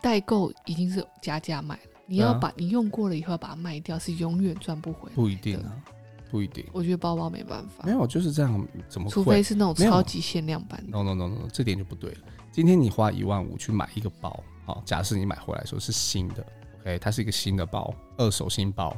[0.00, 1.82] 代购已经是加价卖了。
[2.06, 5.14] 你要把你用过了以后要把它卖掉，是永远赚不回来。
[5.14, 5.84] 不一定啊，
[6.30, 6.64] 不一定。
[6.72, 7.84] 我觉得包包没办法。
[7.84, 8.66] 没有，就是这样。
[8.88, 9.10] 怎么？
[9.10, 10.90] 除非是那种超级限量版的。
[10.90, 12.18] No no no no，这点就不对了。
[12.52, 16.44] 今天你花一万五去买一个包，好，假设你买回来说是新的
[16.80, 18.96] ，OK，它是一个新的包，二手新包。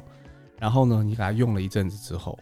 [0.58, 2.38] 然后呢，你给它用了一阵子之后，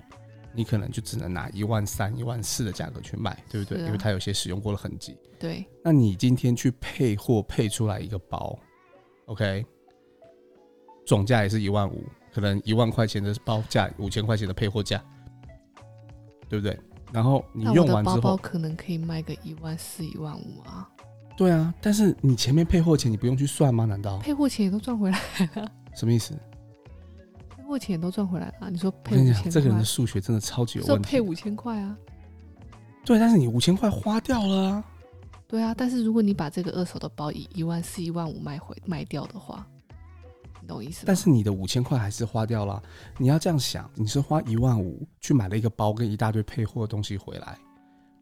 [0.53, 3.83] 你可能就只能拿一万三、一万四的价格去卖，对不对？
[3.83, 5.16] 啊、因为它有些使用过的痕迹。
[5.38, 5.64] 对。
[5.83, 8.59] 那你今天去配货配出来一个包
[9.26, 9.64] ，OK？
[11.07, 15.02] 总价也是一万五，可能一万块钱的包价，五千块钱的配货价，
[16.48, 16.78] 对不对？
[17.12, 20.88] 然后你用完之后，包包可能可以卖个一万四、一万五啊。
[21.36, 23.84] 对啊，但是你前面配货钱你不用去算吗？
[23.84, 25.18] 难道配货钱也都赚回来
[25.56, 25.68] 了？
[25.94, 26.38] 什么意思？
[27.48, 28.70] 配货钱也都赚回来了？
[28.70, 29.16] 你说配？
[29.16, 31.08] 我跟你讲，这个人的数学真的超级有问题。
[31.08, 31.96] 说配五千块啊？
[33.04, 34.84] 对，但是你五千块花掉了啊。
[35.48, 39.66] 对啊，但是如果你把这个二手的包以一万四、一万五卖回卖掉的话。
[40.66, 42.83] 懂意思，但是你的五千块还是花掉了。
[43.18, 47.59] 你要这样想，你是花一万五去买了一个包跟一大堆配货的东西回来，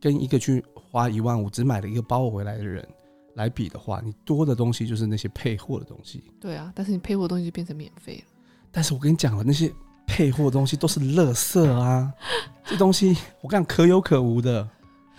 [0.00, 2.86] 跟一个去花一万五只买了一个包回来的人
[3.34, 6.24] 来比的话，你多的东西就是那些配货的东西。
[6.40, 8.24] 对啊，但是你配货的东西就变成免费了。
[8.70, 9.72] 但是我跟你讲了，那些
[10.06, 12.12] 配货的东西都是垃圾啊，
[12.64, 14.68] 这东西我讲可有可无的，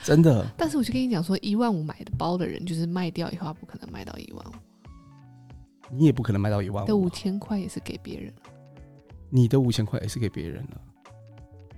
[0.04, 0.46] 真的。
[0.58, 4.54] 但是我就跟你讲说，一万五买的包的人，就是卖掉以后，他不可能卖到一万五。
[5.92, 8.34] 你也不可能卖到一万五，的五千块也是给别人，
[9.30, 10.82] 你的五千块也是给别人了，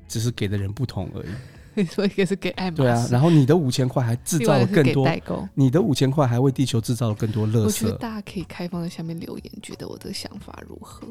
[0.08, 1.28] 只是给的人不同而已。
[1.88, 2.82] 所以也是给爱马仕。
[2.84, 7.63] 对啊，然后你的五千块还制造了更多代购，你的五千块还为地球制造了更多垃圾。
[7.63, 11.08] 我觉得大家可以开放在下面留言，觉得我的想法如何？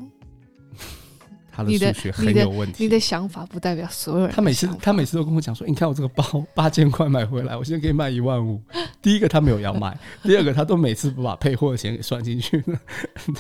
[1.65, 2.83] 他的数学很有问题。
[2.85, 4.35] 你的想法不代表所有人。
[4.35, 8.61] 他每次他每次都跟我讲说：“你看我这个包八千块买回来，我现在可以卖一万五。”
[9.03, 12.63] 第一个他没有要卖，第二个他都每次不把配货的钱给算进去，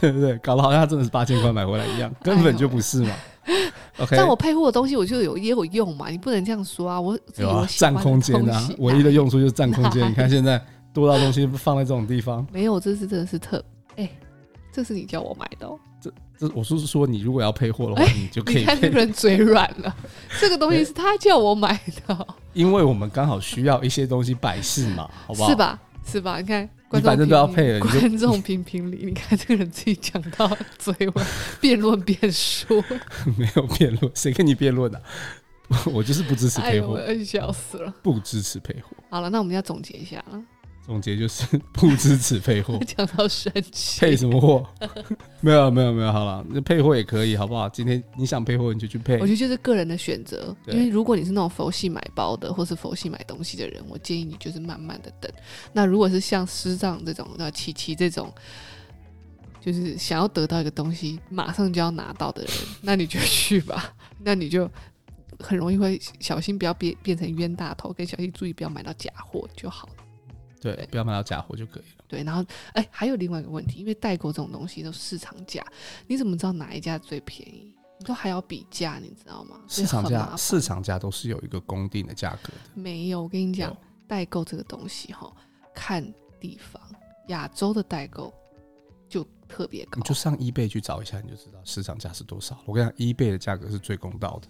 [0.00, 0.36] 对不对？
[0.38, 3.14] 搞得好像他真的是八千块买回来一样，根本就不是嘛。
[3.98, 7.00] OK，但我配货的东西我就有也有用嘛，你不能这样说啊！
[7.00, 10.08] 我有啊，占空间啊，唯一的用处就是占空间。
[10.08, 10.60] 你看现在
[10.94, 12.46] 多大东西放在这种地方？
[12.52, 13.62] 没有，这是真的是特
[13.96, 14.08] 哎。
[14.72, 15.66] 这是你叫我买的。
[15.66, 15.76] 哦，
[16.54, 18.60] 我是说，你如果要配货的话，欸、你就可以。
[18.60, 19.94] 你看这个人嘴软了，
[20.40, 22.14] 这个东西是他叫我买的。
[22.14, 25.50] 欸， 因为我们刚好需要一些东西摆饰嘛，好不好？
[25.50, 25.80] 是吧？
[26.06, 26.38] 是吧？
[26.40, 31.26] 你看，你反正都要配了，观众评评理，你看这个人自己讲到嘴软，
[31.60, 32.82] 辩论辩说，
[33.36, 35.00] 没有辩论，谁跟你辩论的？
[35.92, 38.96] 我就是不支持配货，哎，笑死了，不支持配货。
[39.08, 40.42] 好了，那我们要总结一下了。
[40.90, 44.66] 总结就是 不支持配货， 讲到生气，配什么货？
[45.40, 47.68] 没有没有没有，好了，那配货也可以，好不好？
[47.68, 49.14] 今天你想配货，你就去配。
[49.18, 55.30] 我觉得就是个人的选择，因为如果你是那种佛系买包的，或是佛系买东西的人，我建议你就是慢慢的等。
[55.72, 58.34] 那如果是像师丈这种，那琪琪这种，
[59.60, 64.68] 就是想要得到一个东西，马上就要拿到的人，那你就去吧，那你就。
[65.42, 69.99] 很容易会小心，不要变变成冤大头，跟小心注意不要买到假货就好了。
[70.60, 72.04] 对，对不要买到假货就可以了。
[72.06, 72.44] 对，然后
[72.74, 75.64] 哎，还有另外一个问题，因为代购这种东西都市场价，
[76.06, 77.74] 你怎么知道哪一家最便宜？
[77.98, 79.60] 你都还要比价，你知道吗？
[79.68, 82.58] 市场价，市场价都是有一个公定的价格的。
[82.74, 85.30] 没有，我跟你讲，代购这个东西哈，
[85.74, 86.02] 看
[86.40, 86.80] 地方，
[87.28, 88.32] 亚洲的代购
[89.06, 89.98] 就特别高。
[89.98, 92.58] 你就上 eBay 去找一下，你就知道市场价是多少。
[92.64, 94.48] 我跟你讲，eBay 的价格是最公道的。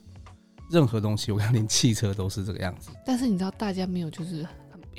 [0.70, 2.90] 任何东西，我看连汽车都是这个样子。
[3.04, 4.46] 但是你知道，大家没有就是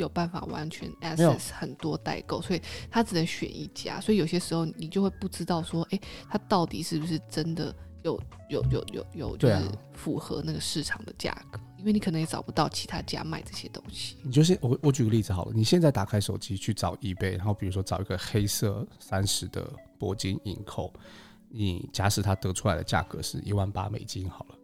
[0.01, 4.01] 有办法完全 access 很多代购，所以他只能选一家。
[4.01, 9.55] 所以有些时候你就会不知道说，哎、欸，他到底是不是真的有有有有有就是
[9.93, 11.59] 符合那个市场的价格？
[11.77, 14.17] 因为你可能也找不到其他家卖这些东西。
[14.21, 19.67] 你就先我我举个例子好了，你现在打开手机去找 eBay，然后比如说找一个黑色三十的
[19.99, 20.93] 铂金银扣，
[21.49, 24.55] 你假使它得出来的价格是一万八美金好了。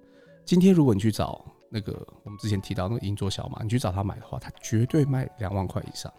[0.45, 6.12] 今天如果你去找那个我们之前提到那个银座小马，你去找他买的话，他绝对卖两万块以上，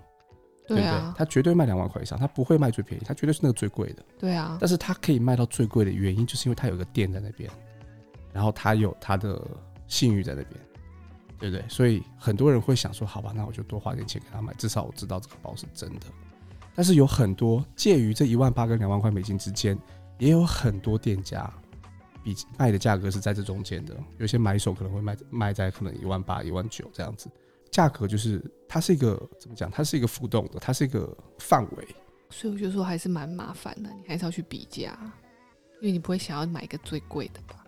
[0.66, 1.18] 对啊，不对？
[1.18, 4.58] 他绝对卖两万块以上，他不会卖最便宜，他绝对是那个最贵的，对啊。
[4.60, 7.50] 但是他可以卖到最贵的原因，就是因为他有个店在那边，
[8.32, 9.40] 然后他有他的
[9.86, 10.60] 信誉在那边，
[11.38, 11.64] 对不对？
[11.68, 16.06] 所以很多人会想说，好吧，那我就多花点钱给他买，至少我知道这个包是真的。
[16.74, 19.76] 但是有很多介于这一万八跟两万块美金之间，
[20.18, 21.50] 也有很多店家。
[22.22, 27.30] 比卖的价格是在这中间的，有些买手可能会卖卖在可能一万八、一万九这样子，
[27.70, 29.70] 价格就是它是一个怎么讲？
[29.70, 31.88] 它是一个浮动的，它是一个范围。
[32.30, 34.98] 所以我觉得说还是蛮麻烦的，你还是要去比价，
[35.80, 37.64] 因为你不会想要买一个最贵的吧？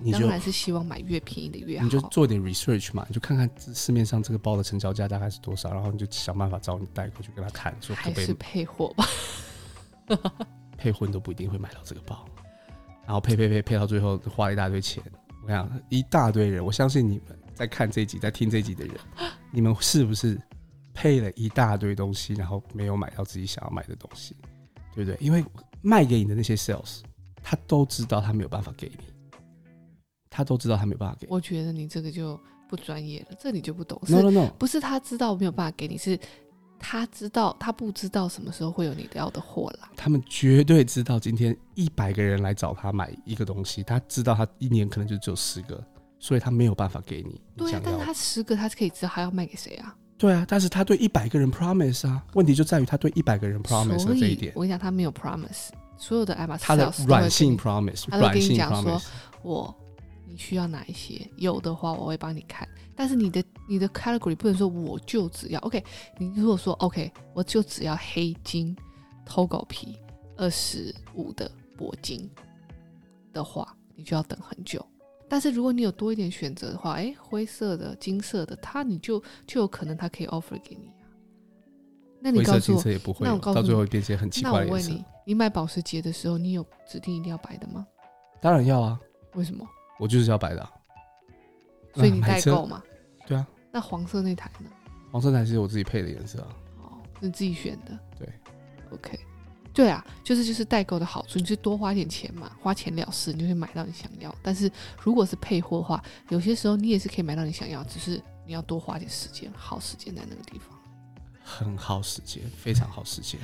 [0.00, 1.84] 你当然是希望买越便宜的越好。
[1.84, 9.06] 你就做点 research 嘛，你就看看市面上这个包的成交价大概是多少，然后你就想办法找你代购去跟他谈，说可不可以还是配货吧？
[10.78, 12.26] 配货都不一定会买到这个包。
[13.04, 15.02] 然后配配配配到最后花了一大堆钱，
[15.44, 18.94] 我想一大堆人，我相信你们在看这一集、在听这一集的人，
[19.50, 20.40] 你们是不是
[20.94, 24.36] 配了一大堆东西，然后没有买到自己想要买的东西，
[24.94, 25.16] 对不对？
[25.20, 25.44] 因为
[25.80, 27.00] 卖给你的那些 sales，
[27.42, 29.04] 他都知道他没有办法给你，
[30.30, 31.32] 他都知道他没有办法给你。
[31.32, 32.38] 我觉得你这个就
[32.68, 34.00] 不专业了，这你就不懂。
[34.08, 36.18] No no no，不是他知道没有办法给你，是。
[36.82, 39.88] 他知道，他不知道什么时候会有你要的货啦。
[39.96, 45.82] 他们绝对知道，今天一百个人来找他买一个东西，他知道他一年可能就只有十个，
[46.18, 47.40] 所以他没有办法给你。
[47.56, 49.94] 对啊，但是他十个，他是可以知道他要卖给谁啊？
[50.18, 54.52] 对啊，但是他对一百个人 promise 啊，问题就在于他对一百个人 promise 的这一点。
[54.54, 59.00] 我跟你讲，他没有 promise，所有的爱马仕他的软性 promise，他都跟你讲说，
[59.42, 59.74] 我
[60.32, 62.66] 你需要哪一些，有的话我会帮你看。
[62.96, 65.84] 但是你的你的 category 不能说我就只要 OK，
[66.16, 68.74] 你如果说 OK，我就只要黑金
[69.26, 69.98] 偷狗皮
[70.38, 72.30] 二十五的铂金
[73.30, 74.84] 的话，你就要等很久。
[75.28, 81.04] 但是如果你有多一点选择的话，哎，灰色的、金色的，它你就就有可能它可以 offer 给你啊。
[82.20, 84.58] 那你告诉我，也不会那我告诉你，到最后变成很奇怪的。
[84.60, 87.86] 那我问你，你买保时捷的时候，你有指定一定要白的吗？
[88.40, 88.98] 当然要啊。
[89.34, 89.66] 为什么？
[90.02, 90.72] 我就是要白的啊。
[91.94, 92.82] 所以你代购嘛？
[93.24, 93.46] 对啊。
[93.70, 94.68] 那黄色那台呢？
[95.12, 96.48] 黄色那台是我自己配的颜色啊。
[96.82, 97.96] 哦，是自己选的。
[98.18, 98.28] 对。
[98.90, 99.20] OK。
[99.72, 104.34] 对啊，就是就是代购的好处，你就多花点钱嘛，花钱了事，你就会买到你想要。
[104.42, 110.76] 但是如果是配货的话，有些时候你也是可以买到你想要，只是你要多花点时间，耗时间在那个地方。
[111.44, 113.40] 很耗时间，非常耗时间。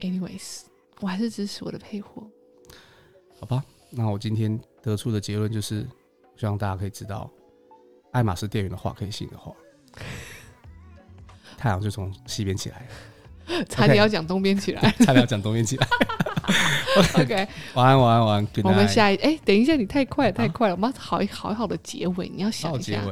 [0.00, 0.64] Anyways，
[1.00, 2.26] 我还是支持我的配货。
[3.40, 5.86] 好吧，那我今天得出的结论就是。
[6.38, 7.30] 希望大家可以知道，
[8.12, 9.50] 爱马仕店员的话可以信的话，
[11.56, 13.64] 太阳就从西边起来了。
[13.70, 15.88] 差点要讲东边起来， 差点要讲东边起来。
[17.22, 18.48] OK，晚安，晚安，晚安。
[18.64, 23.02] 我们下一哎、欸，等一下，你太快了，太快了，我们要好一好好的结尾，你要想一下。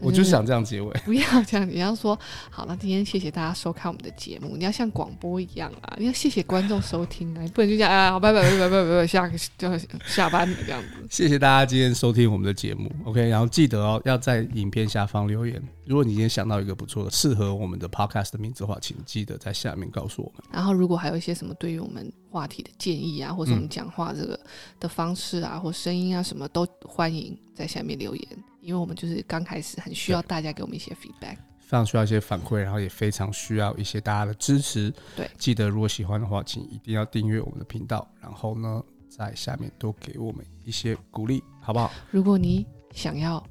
[0.00, 1.68] 我就想这样结尾， 不要这样。
[1.68, 2.18] 你要说
[2.50, 4.56] 好，那今天谢谢大家收看我们的节目。
[4.56, 9.68] 你要像广播一样啊，你要谢谢观众收听啊，你不能就这样啊，好，拜拜拜拜拜拜，下就
[10.06, 10.88] 下班了这样子。
[11.08, 15.62] 谢谢大家今天收听我们的节目，OK，然后记得哦，要在影片下方留言。
[15.86, 20.42] 如果你今天想到一个不错的、适合我们的 Podcast 的名字的话，请记得在下面告诉我们。
[20.50, 24.38] 然后，如果还有一些什么对于我们话题的建议啊，或者我们讲话这个
[24.80, 28.44] 的方式啊，或声音啊，什么都欢迎在下面留言。
[28.62, 31.70] 因为我们就是刚开始，很需要大家给我们一些 feedback 非。
[31.70, 34.90] 常需要一些反馈，然后也非常需要一些大家的支持。
[35.14, 41.92] 对，记得如果喜欢的话，请一定要订阅我们的频道，然后呢，在下面多给我们一些鼓励，好不好？
[42.10, 43.44] 如果你想要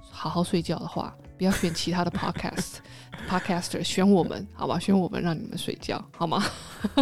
[0.00, 4.78] 好好睡觉的话，不要选其他的 podcast，podcaster 选我们，好吧？
[4.78, 6.44] 选我们，让你们睡觉，好吗？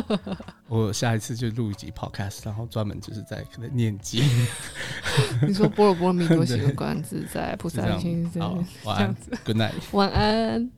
[0.69, 4.23] 我下一次就录一集 podcast，然后专门就是在可能念经。
[5.45, 8.71] 你说波罗波罗蜜多行观自在菩萨心，这样子。
[8.85, 10.71] 晚安，Good night，晚安。